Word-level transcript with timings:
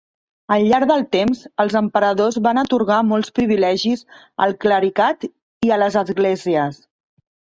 Al 0.53 0.63
llarg 0.69 0.87
del 0.91 1.03
temps, 1.15 1.41
els 1.63 1.75
emperadors 1.79 2.39
van 2.47 2.61
atorgar 2.61 2.97
molts 3.11 3.35
privilegis 3.39 4.03
al 4.47 4.57
clericat 4.65 5.29
i 5.69 5.73
a 5.77 5.81
les 5.83 5.99
esglésies. 6.05 6.81